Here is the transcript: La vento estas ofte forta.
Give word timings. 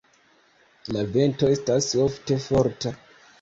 La 0.95 1.03
vento 1.17 1.51
estas 1.57 1.91
ofte 2.07 2.39
forta. 2.47 2.95